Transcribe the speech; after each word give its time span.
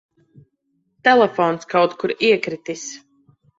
Telefons 1.09 1.69
kaut 1.75 1.95
kur 2.01 2.17
iekritis. 2.31 2.89